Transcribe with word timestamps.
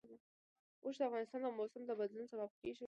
اوښ 0.83 0.95
د 0.99 1.01
افغانستان 1.07 1.39
د 1.43 1.47
موسم 1.57 1.81
د 1.87 1.91
بدلون 1.99 2.25
سبب 2.31 2.49
کېږي. 2.61 2.79